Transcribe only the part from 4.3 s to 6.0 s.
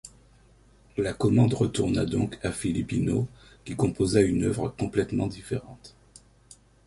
œuvre complètement différente.